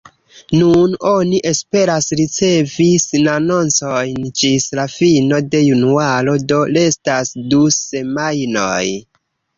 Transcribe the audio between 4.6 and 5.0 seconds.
la